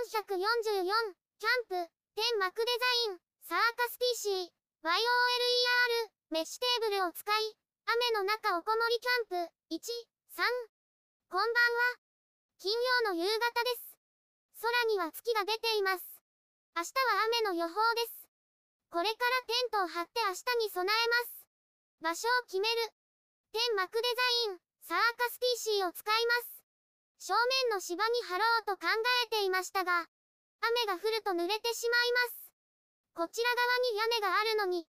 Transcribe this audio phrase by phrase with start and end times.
[0.00, 4.48] 444、キャンプ、天幕デザイン、サーカス PC、
[4.80, 4.96] YOLER、
[6.30, 10.48] メッシュテーブルを使い、雨の中おこもりキャンプ、1、3。
[11.28, 12.00] こんばんは。
[12.58, 13.92] 金曜の夕方です。
[14.62, 16.04] 空には月が出ています。
[16.74, 18.24] 明日は雨の予報です。
[18.88, 21.44] これからテントを張って明日に備えます。
[22.00, 22.88] 場所を決める。
[23.52, 24.08] 天幕デ
[24.48, 26.59] ザイン、サーカス PC を使います。
[27.20, 30.08] 正面の芝に貼ろうと考えていましたが、
[30.64, 32.48] 雨が降ると濡れてしまいます。
[33.12, 34.88] こちら側に屋根があるのに、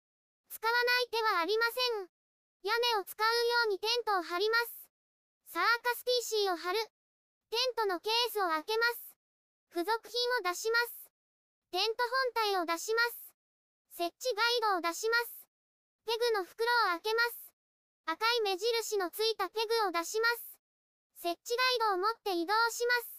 [0.50, 2.10] 使わない手はありません。
[2.66, 3.30] 屋根を使うよ
[3.66, 4.90] うにテントを張ります。
[5.54, 6.78] サーカス PC を貼る。
[7.50, 9.14] テントのケースを開けます。
[9.70, 11.06] 付属品を出します。
[11.70, 12.02] テント
[12.34, 13.30] 本体を出します。
[13.94, 14.42] 設置ガ
[14.74, 15.46] イドを出します。
[16.06, 17.54] ペグの袋を開けます。
[18.06, 20.55] 赤い目印のついたペグを出します。
[21.26, 23.18] 設置ガイドを持って移動します。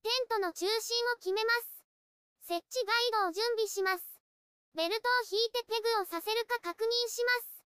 [0.00, 1.84] テントの中心を決めます。
[2.48, 4.16] 設置ガイドを準備します。
[4.72, 7.60] ベルトを引いてペグをさせるか確認します。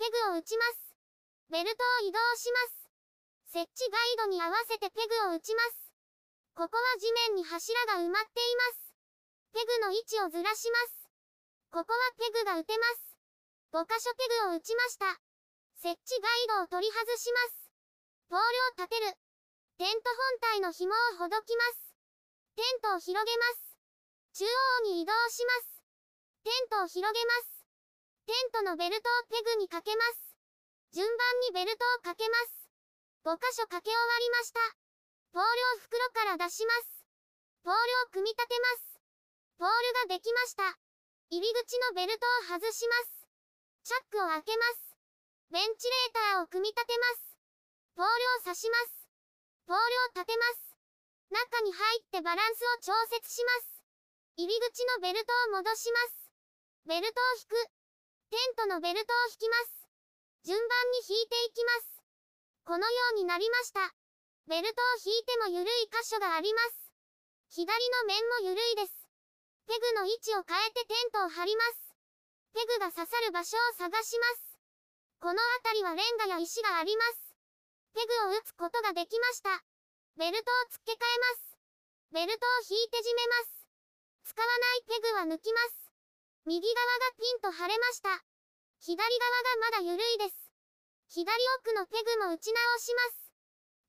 [0.00, 0.96] ペグを打ちます。
[1.52, 3.60] ベルトを移動します。
[3.60, 5.92] 設置ガイドに合わせてペグを打ちます。
[6.56, 8.96] ここは地面に柱が埋まっています。
[9.52, 11.12] ペグの位置をずらします。
[11.68, 13.84] ここはペグが打てます。
[13.84, 15.20] 5箇所ペグを打ちました。
[15.76, 17.59] 設置ガイドを取り外します。
[18.30, 19.18] ポールを立てる。
[19.74, 21.90] テント本体の紐をほどきます。
[22.54, 23.74] テントを広げます。
[24.38, 25.82] 中央に移動します。
[26.46, 27.66] テントを広げます。
[28.30, 30.38] テントのベルトをペグにかけます。
[30.94, 32.70] 順番にベルトをかけます。
[33.26, 34.60] 5箇所かけ終わりました。
[35.34, 37.02] ポールを袋から出します。
[37.66, 39.02] ポールを組み立てます。
[39.58, 39.68] ポー
[40.06, 40.78] ルができました。
[41.34, 43.26] 入り口のベルトを外します。
[43.82, 44.94] チャックを開けます。
[45.50, 47.29] ベンチレーターを組み立てます。
[47.94, 49.08] ポールを刺します。
[49.66, 50.74] ポールを立てます。
[51.30, 53.82] 中に入ってバランスを調節します。
[54.36, 56.32] 入り口のベルトを戻します。
[56.86, 57.54] ベルトを引く。
[58.30, 59.86] テントのベルトを引きます。
[60.42, 62.02] 順番に引いていきます。
[62.64, 63.94] このようになりました。
[64.46, 66.90] ベルトを引いても緩い箇所があります。
[67.50, 69.06] 左の面も緩いです。
[69.66, 71.94] ペグの位置を変えてテントを張ります。
[72.54, 74.58] ペグが刺さる場所を探します。
[75.20, 77.29] この辺りはレンガや石があります。
[77.94, 79.62] ペグを打つことができました。
[80.16, 81.56] ベルトを付け替えます。
[82.12, 83.60] ベルトを引いて締めます。
[84.24, 85.92] 使わないペグは抜きます。
[86.46, 88.22] 右側がピンと張れました。
[88.80, 90.50] 左側がまだ緩いです。
[91.08, 91.26] 左
[91.60, 93.32] 奥のペグも打ち直します。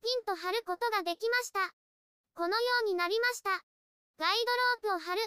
[0.01, 1.73] ピンと張ることができました。
[2.33, 3.51] このようになりました。
[4.17, 4.37] ガイ
[4.81, 5.21] ドロープを張る。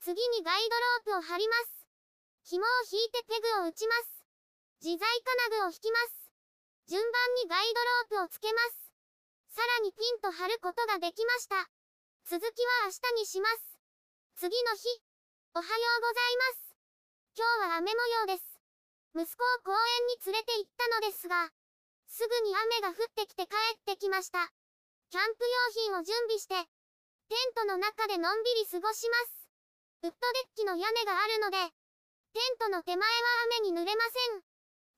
[0.00, 1.86] 次にガイドロープを張ります。
[2.44, 4.24] 紐を引いてペグを打ちます。
[4.82, 5.08] 自在
[5.50, 6.21] 金具を引きます。
[6.92, 7.08] 順番
[7.40, 8.92] にガイドロープをつけます。
[9.56, 11.64] さらにピンと張ることができました。
[12.28, 13.80] 続きは明日にします。
[14.36, 15.00] 次の日。
[15.56, 16.76] おはようございます。
[17.32, 18.44] 今日は雨模様です。
[19.16, 21.48] 息子を公園に連れて行ったのですが、
[22.12, 24.52] すぐに雨が降ってきて帰ってきました。
[25.08, 29.48] キャンプ用品を準備して、テントの中でのんびり過ごします。
[30.04, 31.56] ウッドデッキの屋根があるので、
[32.36, 33.16] テントの手前は
[33.48, 34.44] 雨に濡れません。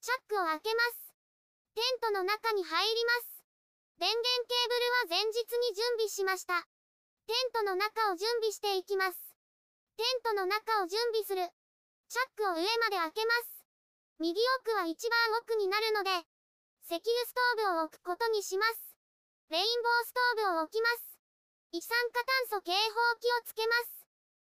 [0.03, 1.03] チャックを開けます。
[1.74, 3.42] テントの中に入ります。
[3.98, 4.68] 電源ケー
[5.10, 6.62] ブルは前日に準備しました。
[7.26, 9.18] テントの中を準備していきます。
[9.98, 11.42] テントの中を準備する。
[12.08, 13.66] チャックを上まで開けます。
[14.22, 16.10] 右奥は一番奥になるので、
[16.86, 18.94] 石油ストーブを置くことにします。
[19.50, 21.18] レインボーストーブを置きます。
[21.72, 22.78] 一酸化炭素警報
[23.18, 24.06] 器をつけます。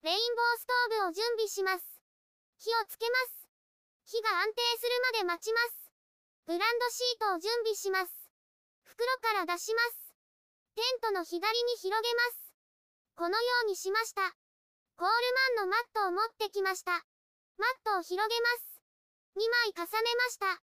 [0.03, 1.85] レインボーストーブを準備します。
[2.59, 3.49] 火をつけます。
[4.05, 5.76] 火が安定するまで待ちます。
[6.47, 8.07] ブランドシートを準備します。
[8.87, 10.15] 袋から出します。
[10.79, 12.55] テントの左に広げます。
[13.19, 14.31] このようにしました。
[14.95, 15.13] コール
[15.59, 17.03] マンのマットを持ってきました。
[17.59, 18.79] マットを広げます。
[19.35, 20.63] 2枚重ねました。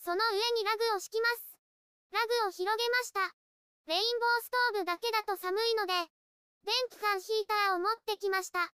[0.00, 1.60] その上にラグを敷きます。
[2.08, 3.20] ラグを広げました。
[3.84, 5.92] レインボーストーブだけだと寒いので、
[6.64, 8.72] 電気ファンヒーターを持ってきました。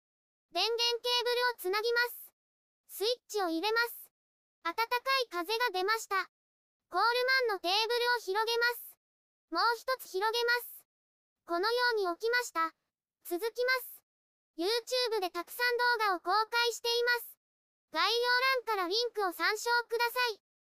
[0.54, 1.24] 電源ケー
[1.58, 3.02] ブルをつなぎます。
[3.02, 4.06] スイッチを入れます。
[4.62, 6.30] 暖かい風が出ました。
[6.94, 7.10] コール
[7.50, 8.94] マンのテーブルを広げます。
[9.50, 10.86] もう一つ広げます。
[11.42, 12.70] このように置きました。
[13.26, 13.98] 続きます。
[14.54, 15.74] YouTube でたくさん
[16.06, 17.34] 動画を公開しています。
[17.90, 18.30] 概要
[18.62, 20.53] 欄からリンクを参照ください。